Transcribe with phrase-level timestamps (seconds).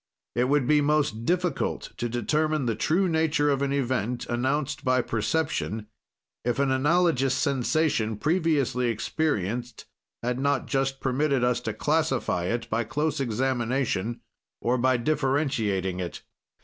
[0.35, 5.03] "It would be most difficult to determine the true nature of an event, announced by
[5.03, 5.85] perception,
[6.43, 9.85] if an analogous sensation, previously experienced,
[10.23, 14.21] had not just permitted us to classify it by close examination
[14.59, 16.23] or by differentiating it.